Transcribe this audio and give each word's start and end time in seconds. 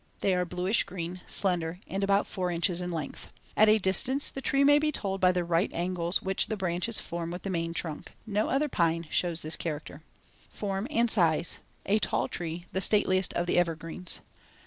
They 0.21 0.33
are 0.33 0.45
bluish 0.45 0.81
green, 0.83 1.21
slender, 1.27 1.79
and 1.85 2.03
about 2.03 2.25
four 2.25 2.49
inches 2.49 2.81
in 2.81 2.91
length. 2.91 3.29
At 3.55 3.69
a 3.69 3.77
distance 3.77 4.31
the 4.31 4.41
tree 4.41 4.63
may 4.63 4.79
be 4.79 4.91
told 4.91 5.21
by 5.21 5.31
the 5.31 5.43
*right 5.43 5.71
angles* 5.75 6.23
which 6.23 6.47
the 6.47 6.57
branches 6.57 6.99
form 6.99 7.29
with 7.29 7.43
the 7.43 7.51
main 7.51 7.71
trunk, 7.71 8.05
Fig. 8.05 8.13
3. 8.25 8.33
No 8.33 8.49
other 8.49 8.67
pine 8.67 9.05
shows 9.11 9.43
this 9.43 9.55
character. 9.55 10.01
Form 10.49 10.87
and 10.89 11.11
size: 11.11 11.59
A 11.85 11.99
tall 11.99 12.27
tree, 12.27 12.65
the 12.71 12.81
stateliest 12.81 13.31
of 13.35 13.45
the 13.45 13.59
evergreens. 13.59 14.21